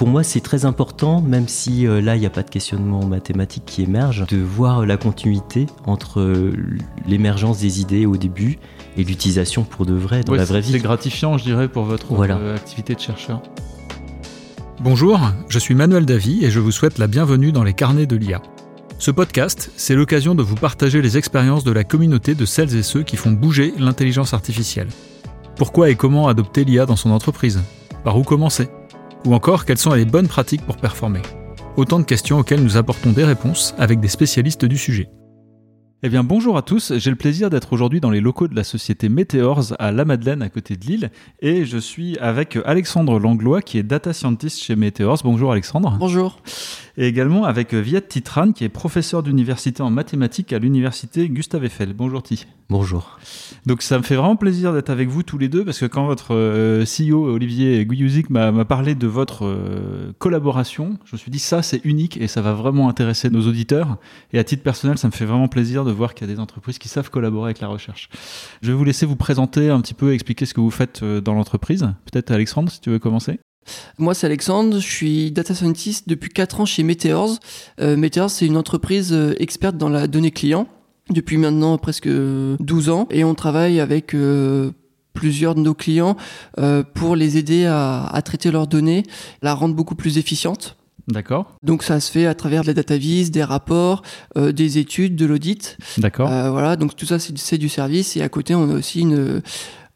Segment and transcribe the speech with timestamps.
[0.00, 3.04] pour moi, c'est très important, même si euh, là, il n'y a pas de questionnement
[3.04, 6.56] mathématique qui émerge, de voir la continuité entre euh,
[7.06, 8.58] l'émergence des idées au début
[8.96, 10.72] et l'utilisation pour de vrai dans la vraie vie.
[10.72, 13.42] C'est gratifiant, je dirais, pour votre euh, activité de chercheur.
[14.80, 18.16] Bonjour, je suis Manuel Davy et je vous souhaite la bienvenue dans les carnets de
[18.16, 18.40] l'IA.
[18.98, 22.82] Ce podcast, c'est l'occasion de vous partager les expériences de la communauté de celles et
[22.82, 24.88] ceux qui font bouger l'intelligence artificielle.
[25.56, 27.60] Pourquoi et comment adopter l'IA dans son entreprise?
[28.02, 28.70] Par où commencer?
[29.26, 31.20] Ou encore, quelles sont les bonnes pratiques pour performer
[31.76, 35.10] Autant de questions auxquelles nous apportons des réponses avec des spécialistes du sujet.
[36.02, 38.64] Eh bien bonjour à tous, j'ai le plaisir d'être aujourd'hui dans les locaux de la
[38.64, 41.10] société Meteors à La Madeleine à côté de Lille
[41.40, 45.18] et je suis avec Alexandre Langlois qui est data scientist chez Meteors.
[45.22, 45.98] Bonjour Alexandre.
[46.00, 46.40] Bonjour
[47.00, 51.64] et également avec euh, Viet Titran, qui est professeur d'université en mathématiques à l'université Gustave
[51.64, 51.94] Eiffel.
[51.94, 52.44] Bonjour Ti.
[52.68, 53.18] Bonjour.
[53.64, 56.04] Donc ça me fait vraiment plaisir d'être avec vous tous les deux, parce que quand
[56.04, 61.38] votre euh, CEO Olivier Guyuzik m'a parlé de votre euh, collaboration, je me suis dit
[61.38, 63.96] ça c'est unique et ça va vraiment intéresser nos auditeurs.
[64.34, 66.40] Et à titre personnel, ça me fait vraiment plaisir de voir qu'il y a des
[66.40, 68.10] entreprises qui savent collaborer avec la recherche.
[68.60, 71.02] Je vais vous laisser vous présenter un petit peu et expliquer ce que vous faites
[71.02, 71.88] dans l'entreprise.
[72.12, 73.40] Peut-être Alexandre, si tu veux commencer.
[73.98, 77.38] Moi, c'est Alexandre, je suis data scientist depuis 4 ans chez Meteors.
[77.80, 80.66] Euh, Meteors, c'est une entreprise euh, experte dans la donnée client
[81.10, 84.70] depuis maintenant presque 12 ans et on travaille avec euh,
[85.12, 86.16] plusieurs de nos clients
[86.94, 89.02] pour les aider à, traiter leurs données,
[89.42, 90.76] la rendre beaucoup plus efficiente.
[91.08, 91.56] D'accord.
[91.64, 94.02] Donc ça se fait à travers de la data vis, des rapports,
[94.36, 95.78] des études, de l'audit.
[95.98, 96.28] D'accord.
[96.28, 99.42] voilà, donc tout ça c'est du service et à côté on a aussi une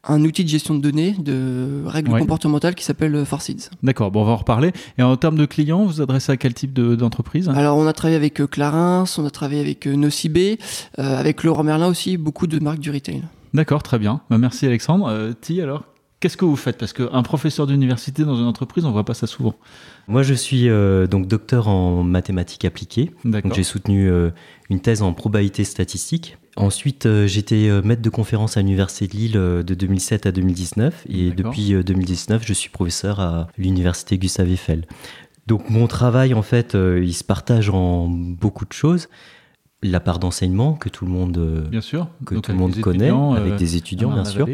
[0.07, 3.69] un outil de gestion de données, de règles comportementales qui s'appelle euh, Forseeds.
[3.83, 4.71] D'accord, bon, on va en reparler.
[4.97, 7.49] Et en termes de clients, vous vous adressez à quel type d'entreprise?
[7.49, 10.59] Alors, on a travaillé avec euh, Clarins, on a travaillé avec euh, Nocibé,
[10.97, 13.23] avec Laurent Merlin aussi, beaucoup de marques du retail.
[13.53, 14.21] D'accord, très bien.
[14.29, 15.33] Bah, merci Alexandre.
[15.41, 15.83] Ti, alors
[16.21, 16.77] Qu'est-ce que vous faites?
[16.77, 19.53] Parce qu'un professeur d'université dans une entreprise, on ne voit pas ça souvent.
[20.07, 20.67] Moi, je suis
[21.09, 23.11] donc docteur en mathématiques appliquées.
[23.25, 24.09] Donc, j'ai soutenu
[24.69, 26.37] une thèse en probabilité statistique.
[26.57, 30.31] Ensuite, euh, j'étais euh, maître de conférence à l'Université de Lille euh, de 2007 à
[30.31, 34.87] 2019 et depuis 2019, je suis professeur à l'Université Gustave Eiffel.
[35.47, 39.09] Donc mon travail, en fait, il se partage en beaucoup de choses.
[39.83, 42.07] La part d'enseignement que tout le monde, bien sûr.
[42.25, 44.47] que tout le monde connaît, avec des étudiants, bien sûr.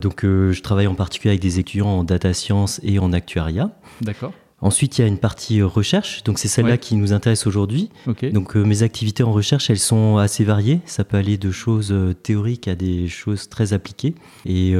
[0.00, 3.72] Donc je travaille en particulier avec des étudiants en data science et en actuariat.
[4.00, 4.32] D'accord.
[4.60, 7.90] Ensuite, il y a une partie euh, recherche, donc c'est celle-là qui nous intéresse aujourd'hui.
[8.32, 10.80] Donc euh, mes activités en recherche, elles sont assez variées.
[10.84, 14.14] Ça peut aller de choses euh, théoriques à des choses très appliquées.
[14.44, 14.74] Et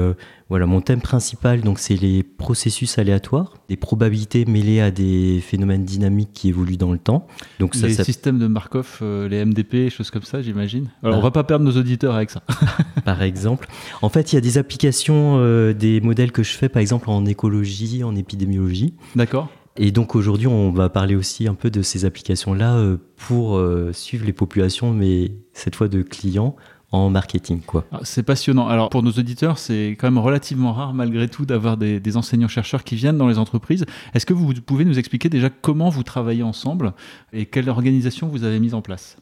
[0.48, 5.84] voilà, mon thème principal, donc c'est les processus aléatoires, des probabilités mêlées à des phénomènes
[5.84, 7.26] dynamiques qui évoluent dans le temps.
[7.58, 10.88] Donc les systèmes de Markov, les MDP, choses comme ça, j'imagine.
[11.02, 11.24] Alors on ah.
[11.24, 12.42] va pas perdre nos auditeurs avec ça.
[13.04, 13.68] par exemple.
[14.02, 15.38] En fait, il y a des applications,
[15.72, 18.94] des modèles que je fais, par exemple en écologie, en épidémiologie.
[19.16, 19.48] D'accord.
[19.78, 23.92] Et donc aujourd'hui, on va parler aussi un peu de ces applications-là euh, pour euh,
[23.92, 26.56] suivre les populations, mais cette fois de clients
[26.90, 27.60] en marketing.
[27.60, 27.84] quoi.
[27.92, 28.68] Ah, c'est passionnant.
[28.68, 32.84] Alors pour nos auditeurs, c'est quand même relativement rare malgré tout d'avoir des, des enseignants-chercheurs
[32.84, 33.84] qui viennent dans les entreprises.
[34.14, 36.92] Est-ce que vous pouvez nous expliquer déjà comment vous travaillez ensemble
[37.32, 39.16] et quelle organisation vous avez mise en place?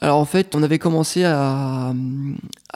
[0.00, 1.92] Alors en fait, on avait commencé à,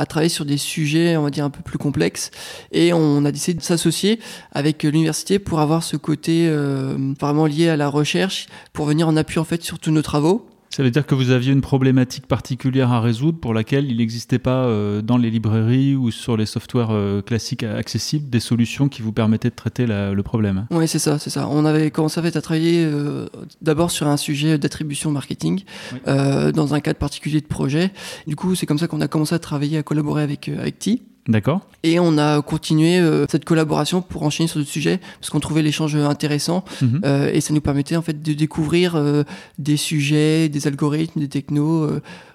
[0.09, 2.31] travailler sur des sujets, on va dire, un peu plus complexes,
[2.73, 4.19] et on a décidé de s'associer
[4.53, 9.17] avec l'université pour avoir ce côté euh, vraiment lié à la recherche, pour venir en
[9.17, 10.49] appui en fait sur tous nos travaux.
[10.73, 14.39] Ça veut dire que vous aviez une problématique particulière à résoudre pour laquelle il n'existait
[14.39, 19.03] pas euh, dans les librairies ou sur les softwares euh, classiques accessibles des solutions qui
[19.03, 20.67] vous permettaient de traiter le problème.
[20.71, 21.49] Oui, c'est ça, c'est ça.
[21.49, 23.27] On avait commencé à travailler euh,
[23.63, 25.65] d'abord sur un sujet d'attribution marketing
[26.07, 27.91] dans un cadre particulier de projet.
[28.29, 31.03] Du coup, c'est comme ça qu'on a commencé à travailler, à collaborer avec, avec T.
[31.29, 31.61] D'accord.
[31.83, 35.63] Et on a continué euh, cette collaboration pour enchaîner sur d'autres sujets parce qu'on trouvait
[35.63, 37.03] l'échange intéressant mhm.
[37.05, 39.23] euh, et ça nous permettait en fait de découvrir euh,
[39.59, 41.89] des sujets, des algorithmes, des technos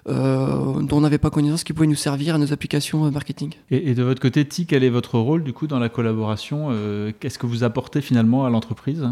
[0.06, 3.54] dont on n'avait pas connaissance qui pouvaient nous servir à nos applications marketing.
[3.70, 6.70] Et, de votre côté, Ti, quel est votre rôle du coup dans la collaboration
[7.18, 9.04] Qu'est-ce que vous apportez finalement à l'entreprise?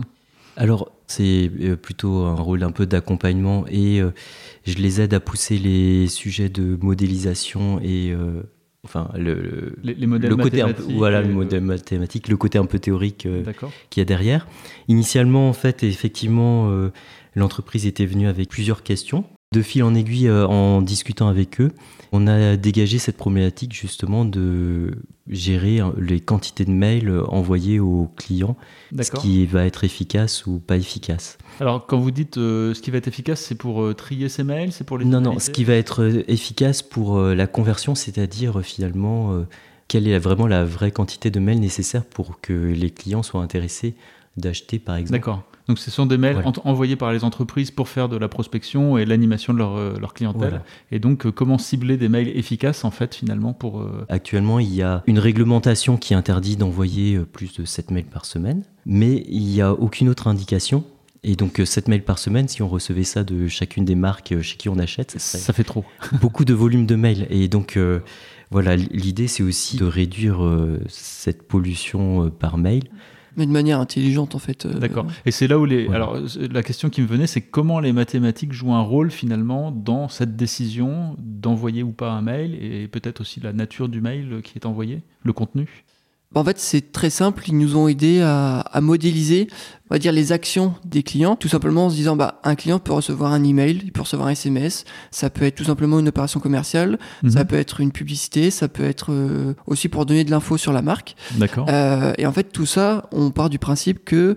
[0.57, 1.51] Alors, c'est
[1.83, 4.01] plutôt un rôle un peu d'accompagnement et
[4.65, 8.15] je les aide à pousser les sujets de modélisation et
[8.85, 10.63] enfin le, les, modèles le côté
[10.97, 13.43] voilà le modèle mathématique le côté un peu théorique euh,
[13.91, 14.47] qu'il y a derrière.
[14.89, 16.91] Initialement en fait effectivement euh,
[17.35, 21.73] l'entreprise était venue avec plusieurs questions de fil en aiguille euh, en discutant avec eux
[22.15, 24.93] on a dégagé cette problématique justement de
[25.29, 28.57] gérer les quantités de mails envoyés aux clients,
[29.01, 31.39] ce qui va être efficace ou pas efficace.
[31.59, 34.45] Alors quand vous dites euh, ce qui va être efficace, c'est pour euh, trier ces
[34.45, 35.05] mails, c'est pour les...
[35.05, 39.45] Non, non, ce qui va être euh, efficace pour la conversion, c'est-à-dire finalement
[39.89, 43.97] quelle est vraiment la vraie quantité de mails nécessaire pour que les clients soient intéressés
[44.37, 45.19] d'acheter, par exemple.
[45.19, 45.43] D'accord.
[45.67, 49.07] Donc ce sont des mails envoyés par les entreprises pour faire de la prospection et
[49.07, 50.61] l'animation de leur, euh, leur clientèle.
[50.91, 53.81] Et donc euh, comment cibler des mails efficaces en fait finalement pour...
[53.81, 58.27] Euh, Actuellement il y a une réglementation qui interdit d'envoyer plus de 7 mails par
[58.27, 60.85] semaine, mais il n'y a aucune autre indication.
[61.27, 64.59] Et donc 7 mails par semaine, si on recevait ça de chacune des marques chez
[64.59, 65.83] qui on achète, ça, fait trop.
[66.21, 67.27] beaucoup de volume de mails.
[67.31, 67.79] Et donc
[68.51, 70.47] voilà, l'idée c'est aussi de réduire
[70.89, 72.83] cette pollution par mail
[73.37, 74.67] mais de manière intelligente en fait.
[74.67, 75.07] Euh, D'accord.
[75.27, 75.89] Et c'est là où les.
[75.89, 80.09] Alors la question qui me venait, c'est comment les mathématiques jouent un rôle finalement dans
[80.09, 84.59] cette décision d'envoyer ou pas un mail et peut-être aussi la nature du mail qui
[84.59, 85.85] est envoyé, le contenu?
[86.35, 87.45] Bah, en fait, c'est très simple.
[87.47, 89.47] Ils nous ont aidé à, modéliser,
[89.91, 92.79] on va dire, les actions des clients, tout simplement en se disant, bah, un client
[92.79, 94.85] peut recevoir un email, il peut recevoir un SMS.
[95.11, 97.31] Ça peut être tout simplement une opération commerciale, mhm.
[97.31, 100.73] ça peut être une publicité, ça peut être euh, aussi pour donner de l'info sur
[100.73, 101.15] la marque.
[101.37, 101.67] D'accord.
[101.69, 104.37] Euh, et en fait, tout ça, on part du principe que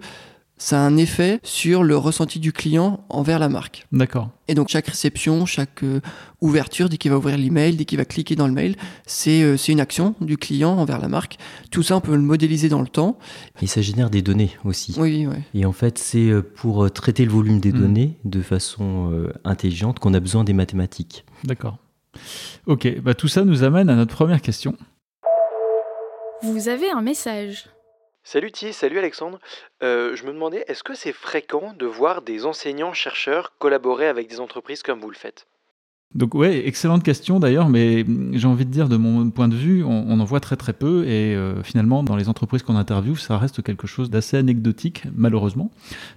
[0.57, 3.85] ça a un effet sur le ressenti du client envers la marque.
[3.91, 4.29] D'accord.
[4.47, 6.01] Et donc chaque réception, chaque euh,
[6.41, 8.75] ouverture, dès qu'il va ouvrir l'email, dès qu'il va cliquer dans le mail,
[9.27, 11.37] euh, c'est une action du client envers la marque.
[11.69, 13.19] Tout ça, on peut le modéliser dans le temps.
[13.61, 14.95] Et ça génère des données aussi.
[14.97, 15.37] Oui, oui.
[15.53, 17.79] Et en fait, c'est euh, pour traiter le volume des mm.
[17.79, 21.25] données de façon intelligente qu'on a besoin des mathématiques.
[21.43, 21.77] D'accord.
[22.65, 24.75] Ok, bah, tout ça nous amène à notre première question.
[26.41, 27.69] Vous avez un message.
[28.29, 29.39] Salut Thi, salut Alexandre.
[29.83, 34.41] Euh, je me demandais, est-ce que c'est fréquent de voir des enseignants-chercheurs collaborer avec des
[34.41, 35.47] entreprises comme vous le faites?
[36.13, 38.03] Donc ouais, excellente question d'ailleurs, mais
[38.33, 41.05] j'ai envie de dire de mon point de vue, on, en voit très très peu
[41.05, 45.71] et euh, finalement dans les entreprises qu'on interviewe, ça reste quelque chose d'assez anecdotique malheureusement.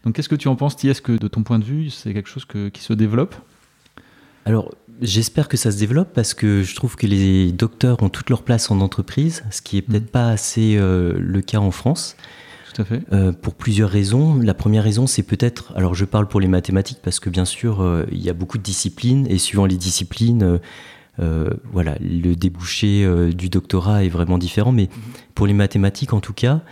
[0.05, 0.89] Donc qu'est-ce que tu en penses Thi?
[0.89, 3.37] Est-ce que de ton point de vue, c'est quelque chose qui se développe?
[4.47, 8.29] Alors J'espère que ça se développe parce que je trouve que les docteurs ont toute
[8.31, 10.13] leur place en entreprise, ce qui est peut-être mm.
[10.13, 12.17] pas assez euh, le cas en France.
[12.75, 13.03] Tout à fait.
[13.13, 14.37] Euh, pour plusieurs raisons.
[14.37, 17.81] La première raison, c'est peut-être, alors je parle pour les mathématiques parce que bien sûr,
[17.81, 20.61] euh, il y a beaucoup de disciplines et suivant les disciplines,
[21.73, 24.73] voilà, le débouché du doctorat est vraiment différent.
[24.73, 25.35] Mais mm-hmm.
[25.35, 26.63] pour les mathématiques, en tout cas,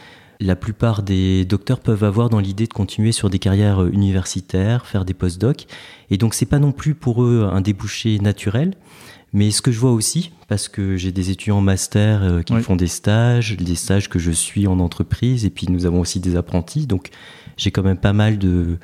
[0.40, 4.87] la plupart des docteurs peuvent avoir dans l'idée de continuer sur des carrières euh, universitaires,
[4.87, 5.67] faire des post-docs.
[6.11, 8.75] Et donc, c'est pas non plus pour eux un débouché naturel.
[9.32, 12.58] Mais ce que je vois aussi, parce que j'ai des étudiants en master euh, qui
[12.61, 16.20] font des stages, des stages que je suis en entreprise, et puis nous avons aussi
[16.20, 17.11] des apprentis, donc
[17.58, 18.79] j'ai quand même pas mal de,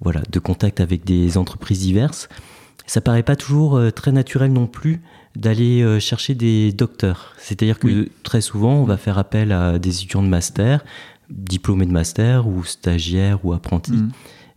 [0.00, 2.28] voilà, de contacts avec des entreprises diverses.
[2.86, 5.02] Ça paraît pas toujours euh, très naturel non plus
[5.36, 7.34] d'aller euh, chercher des docteurs.
[7.38, 10.84] C'est-à-dire que très souvent, on va faire appel à des étudiants de master,
[11.30, 13.92] diplômés de master ou stagiaires ou apprentis.
[13.92, 14.10] Mm.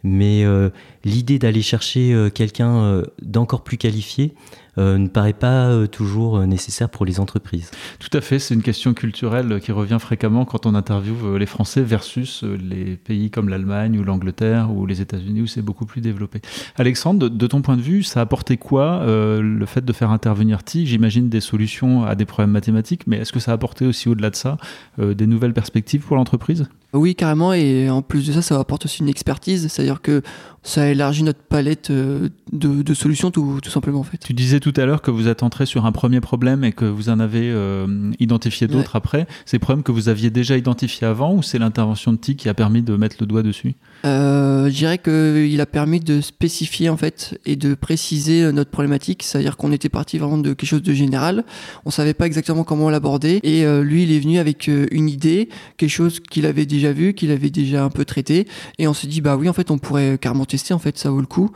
[0.04, 0.70] Mais euh,
[1.04, 4.34] l'idée d'aller chercher euh, quelqu'un d'encore plus qualifié,
[4.78, 7.72] ne paraît pas euh, toujours euh, nécessaire pour les entreprises.
[8.00, 11.82] Tout à fait, c'est une question culturelle qui revient fréquemment quand on interviewe les Français
[11.82, 16.42] versus les pays comme l'Allemagne ou l'Angleterre ou les États-Unis où c'est beaucoup plus développé.
[16.78, 20.64] Alexandre, de, ton point de vue, ça a apporté quoi le fait de faire intervenir
[20.64, 24.10] TI J'imagine des solutions à des problèmes mathématiques, mais est-ce que ça a apporté aussi
[24.10, 24.58] au-delà de ça
[24.98, 26.68] des nouvelles perspectives pour l'entreprise?
[26.94, 27.54] Oui, carrément.
[27.54, 29.68] Et en plus de ça, ça apporte aussi une expertise.
[29.68, 30.22] C'est-à-dire que
[30.64, 34.00] ça élargit notre palette de, de solutions, tout, tout, simplement.
[34.00, 34.18] En fait.
[34.18, 36.86] Tu disais tout à l'heure que vous êtes entré sur un premier problème et que
[36.86, 37.86] vous en avez euh,
[38.20, 39.28] identifié d'autres après.
[39.46, 42.56] Ces problèmes que vous aviez déjà identifiés avant ou c'est l'intervention de TIC qui a
[42.56, 43.76] permis de mettre le doigt dessus?
[44.06, 49.24] Je dirais qu'il a permis de spécifier en fait et de préciser euh, notre problématique.
[49.24, 51.44] C'est-à-dire qu'on était parti vraiment de quelque chose de général.
[51.86, 55.90] On savait pas exactement comment l'aborder et lui, il est venu avec une idée, quelque
[55.90, 58.48] chose qu'il avait déjà vu, qu'il avait déjà un peu traité
[58.80, 61.10] et on s'est dit bah oui en fait on pourrait carrément tester en fait ça
[61.10, 61.52] vaut le coup.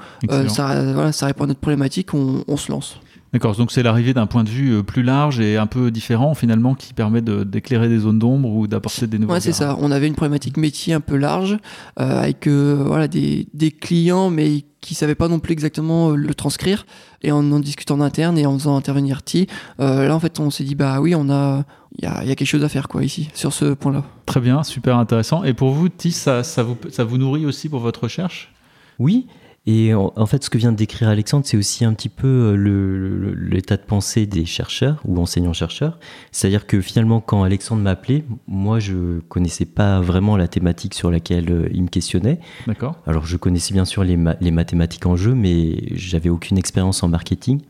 [0.47, 2.99] ça, voilà, ça répond à notre problématique, on, on se lance.
[3.31, 6.33] D'accord, donc c'est l'arrivée d'un point de vue euh, plus large et un peu différent
[6.33, 9.33] finalement qui permet d'éclairer des zones d'ombre ou d'apporter des nouveaux.
[9.33, 9.77] Ouais, c'est ça.
[9.79, 11.57] On avait une problématique métier un peu large
[11.99, 16.33] euh, avec euh, voilà des, des, clients mais qui savaient pas non plus exactement le
[16.33, 16.87] transcrire
[17.21, 20.49] et en en discutant en interne et en faisant intervenir T, là en fait on
[20.49, 21.65] s'est dit bah oui on a
[21.97, 24.03] il y a, y a, quelque chose à faire quoi ici sur ce point-là.
[24.25, 25.43] Très bien, super intéressant.
[25.43, 28.53] Et pour vous, T, ça, ça, vous, ça vous nourrit aussi pour votre recherche?
[28.99, 29.27] Oui,
[29.65, 33.35] et en, fait, ce que vient de décrire Alexandre, c'est aussi un petit peu euh,
[33.37, 35.99] l'état de pensée des chercheurs ou enseignants-chercheurs.
[36.31, 41.11] C'est-à-dire que finalement, quand Alexandre m'a appelé, moi, je connaissais pas vraiment la thématique sur
[41.11, 42.39] laquelle euh, il me questionnait.
[42.67, 42.95] D'accord.
[43.05, 47.09] Alors, je connaissais bien sûr les, les mathématiques en jeu, mais j'avais aucune expérience en
[47.09, 47.61] marketing.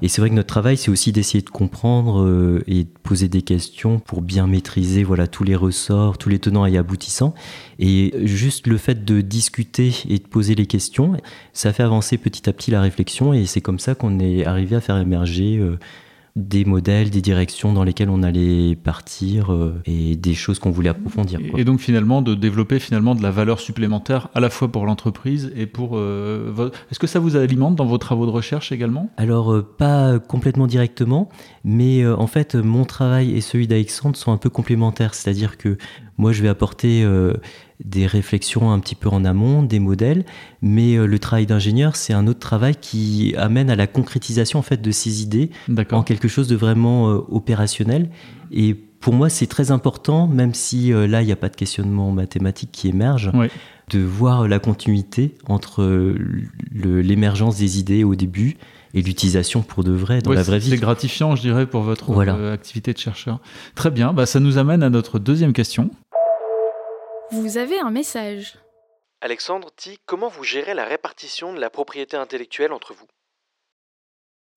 [0.00, 3.28] Et c'est vrai que notre travail, c'est aussi d'essayer de comprendre euh, et de poser
[3.28, 7.34] des questions pour bien maîtriser voilà tous les ressorts, tous les tenants et aboutissants.
[7.78, 11.16] Et juste le fait de discuter et de poser les questions,
[11.52, 14.76] ça fait avancer petit à petit la réflexion et c'est comme ça qu'on est arrivé
[14.76, 15.78] à faire émerger euh,
[16.36, 20.90] des modèles, des directions dans lesquelles on allait partir euh, et des choses qu'on voulait
[20.90, 21.40] approfondir.
[21.56, 25.52] Et donc finalement de développer finalement de la valeur supplémentaire à la fois pour l'entreprise
[25.56, 26.78] et pour euh, votre...
[26.90, 29.10] Est-ce que ça vous alimente dans vos travaux de recherche également?
[29.16, 31.28] Alors euh, pas complètement directement,
[31.64, 35.76] mais en fait mon travail et celui d'Alexandre sont un peu complémentaires, c'est-à-dire que
[36.18, 37.04] moi je vais apporter
[37.84, 40.24] des réflexions un petit peu en amont, des modèles,
[40.62, 44.62] mais euh, le travail d'ingénieur, c'est un autre travail qui amène à la concrétisation en
[44.62, 45.50] fait de ces idées
[45.92, 48.10] en quelque chose de vraiment euh, opérationnel.
[48.50, 51.56] Et pour moi, c'est très important, même si euh, là, il n'y a pas de
[51.56, 53.30] questionnement mathématique qui émerge,
[53.90, 56.14] de voir la continuité entre
[56.74, 58.56] l'émergence des idées au début
[58.94, 60.70] et l'utilisation pour de vrai dans la vraie vie.
[60.70, 62.10] C'est gratifiant, je dirais, pour votre
[62.52, 63.40] activité de chercheur.
[63.74, 65.90] Très bien, bah, ça nous amène à notre deuxième question.
[67.30, 68.54] Vous avez un message.
[69.20, 73.06] Alexandre dit comment vous gérez la répartition de la propriété intellectuelle entre vous?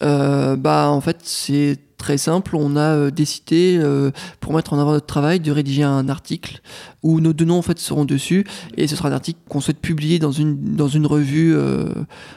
[0.04, 2.56] Euh, bah en fait c'est très simple.
[2.56, 6.62] On a euh, décidé euh, pour mettre en avant notre travail de rédiger un article
[7.04, 8.48] où nos deux noms en fait seront dessus
[8.78, 11.56] et ce sera un article qu'on souhaite publier dans une dans une revue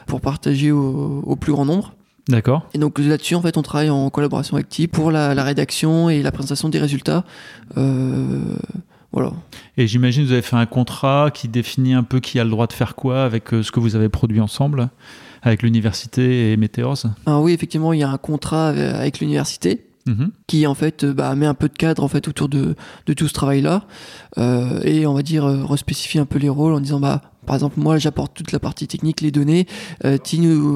[0.05, 1.95] pour partager au, plus grand nombre.
[2.27, 2.67] D'accord.
[2.73, 6.09] Et donc là-dessus, en fait, on travaille en collaboration avec TIP pour la, la, rédaction
[6.09, 7.23] et la présentation des résultats.
[9.77, 12.49] Et j'imagine que vous avez fait un contrat qui définit un peu qui a le
[12.49, 14.89] droit de faire quoi avec euh, ce que vous avez produit ensemble
[15.41, 19.85] avec l'université et Meteors ah Oui, effectivement, il y a un contrat avec l'université.
[20.07, 20.29] Mhm.
[20.45, 22.75] qui en fait bah, met un peu de cadre en fait autour de,
[23.07, 23.85] de tout ce travail là
[24.37, 27.55] euh, et on va dire euh, respécifier un peu les rôles en disant bah par
[27.55, 29.65] exemple moi j'apporte toute la partie technique les données
[30.03, 30.19] euh,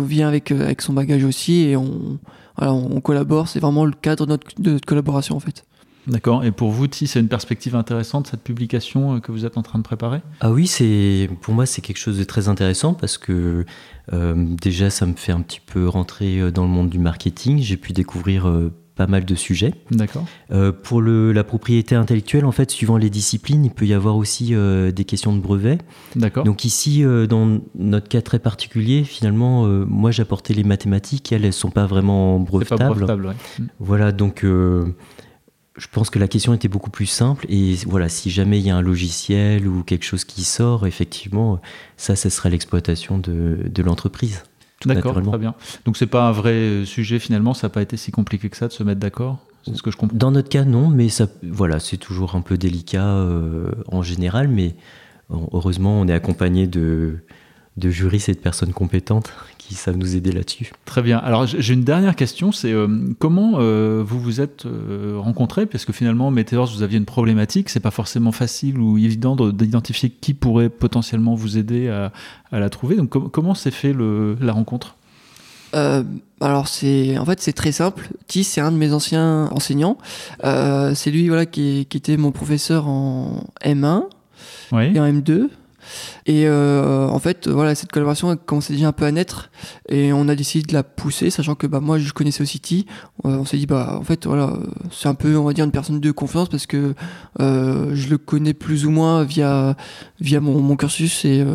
[0.08, 2.18] vient avec avec son bagage aussi et on
[2.58, 5.64] voilà, on collabore c'est vraiment le cadre de notre, de notre collaboration en fait
[6.08, 6.44] D'accord.
[6.44, 9.64] Et pour vous, Ti, c'est une perspective intéressante cette publication euh, que vous êtes en
[9.64, 10.22] train de préparer?
[10.40, 13.66] Ah oui, c'est pour moi c'est quelque chose de très intéressant parce que
[14.14, 17.60] euh, déjà ça me fait un petit peu rentrer euh, dans le monde du marketing.
[17.60, 18.52] J'ai pu découvrir
[18.96, 19.74] pas mal de sujets.
[19.92, 20.26] D'accord.
[20.84, 24.54] pour le, la propriété intellectuelle, en fait, suivant les disciplines, il peut y avoir aussi
[24.54, 25.80] des questions de brevets.
[26.18, 26.44] D'accord.
[26.44, 31.72] Donc ici, dans notre cas très particulier, finalement, moi j'apportais les mathématiques, elles, elles sont
[31.72, 32.78] pas vraiment brevetables.
[32.78, 33.66] Pas brevetables ouais.
[33.80, 34.46] Voilà, donc
[35.80, 38.70] je pense que la question était beaucoup plus simple et voilà, si jamais il y
[38.70, 41.60] a un logiciel ou quelque chose qui sort, effectivement,
[41.98, 44.44] ça, ce sera l'exploitation de, de l'entreprise.
[44.86, 45.56] D'accord, très bien.
[45.86, 48.58] Donc c'est pas un vrai euh, sujet finalement, ça n'a pas été si compliqué que
[48.58, 49.40] ça de se mettre d'accord?
[49.66, 50.18] C'est ce que je comprends.
[50.18, 54.48] Dans notre cas, non, mais ça, voilà, c'est toujours un peu délicat euh, en général,
[54.48, 54.76] mais
[55.30, 57.20] heureusement, on est accompagné de,
[57.78, 59.34] de juristes et de personnes compétentes
[59.70, 60.72] qui savent nous aider là-dessus.
[60.86, 61.20] Très bien.
[61.20, 62.88] Alors j'ai une dernière question, c'est euh,
[63.20, 65.68] comment euh, vous vous êtes euh, rencontrés?
[65.68, 70.10] Parce que finalement, Meteors, vous aviez une problématique, c'est pas forcément facile ou évident d'identifier
[70.10, 72.12] qui pourrait potentiellement vous aider à,
[72.52, 72.96] la trouver.
[72.96, 74.96] Donc comment s'est fait le, la rencontre?
[76.42, 78.10] Alors c'est en fait c'est très simple.
[78.26, 80.00] Tis c'est un de mes anciens enseignants.
[80.42, 84.06] c'est lui voilà qui, qui, était mon professeur en M1
[84.72, 85.50] et en M2.
[86.26, 89.52] Et euh, en fait, voilà, cette collaboration a commencé déjà un peu à naître
[89.88, 92.86] et on a décidé de la pousser, sachant que bah, moi je connaissais aussi T.
[93.26, 94.54] Euh, on s'est dit, bah en fait, voilà,
[94.92, 96.94] c'est un peu, on va dire, une personne de confiance parce que
[97.40, 99.76] euh, je le connais plus ou moins via,
[100.20, 101.46] via mon, cursus et,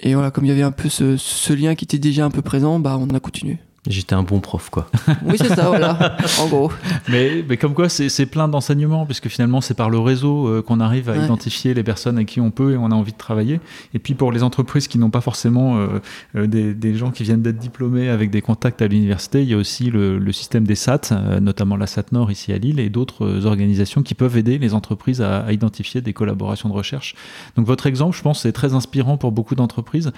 [0.00, 2.30] et voilà, comme il y avait un peu ce, ce, lien qui était déjà un
[2.30, 3.58] peu présent, bah on a continué.
[3.88, 4.88] J'étais un bon prof, quoi.
[5.24, 6.72] oui, c'est ça, voilà, en gros.
[7.08, 10.80] Mais, mais comme quoi, c'est plein d'enseignements, puisque finalement, c'est par le réseau euh, qu'on
[10.80, 13.60] arrive à identifier les personnes avec qui on peut et on a envie de travailler.
[13.94, 16.00] Et puis pour les entreprises qui n'ont pas forcément euh,
[16.36, 19.54] euh, des, des, gens qui viennent d'être diplômés avec des contacts à l'université, il y
[19.54, 22.88] a aussi le, le, système des SAT, notamment la SAT Nord ici à Lille, et
[22.88, 27.14] d'autres organisations qui peuvent aider les entreprises à, à, identifier des collaborations de recherche.
[27.56, 30.12] Donc votre exemple, je pense, c'est très inspirant pour beaucoup d'entreprises.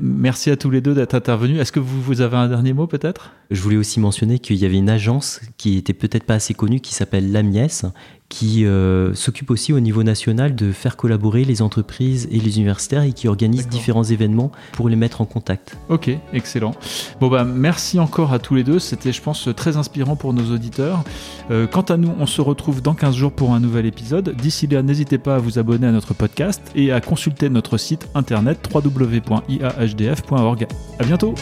[0.00, 1.60] Merci à tous les deux d'être intervenus.
[1.60, 3.32] Est-ce que vous, vous avez un dernier mot peut-être?
[3.50, 6.80] Je voulais aussi mentionner qu'il y avait une agence qui était peut-être pas assez connue
[6.80, 7.92] qui s'appelle l'AMIES,
[8.28, 13.02] qui euh, s'occupe aussi au niveau national de faire collaborer les entreprises et les universitaires
[13.02, 15.76] et qui organise différents événements pour les mettre en contact.
[15.88, 16.74] Ok, excellent.
[17.20, 20.52] Bon bah merci encore à tous les deux, c'était je pense très inspirant pour nos
[20.52, 21.04] auditeurs.
[21.52, 24.34] Euh, quant à nous, on se retrouve dans 15 jours pour un nouvel épisode.
[24.34, 28.08] D'ici là, n'hésitez pas à vous abonner à notre podcast et à consulter notre site
[28.16, 30.66] internet www.iahdf.org.
[30.98, 31.34] À bientôt.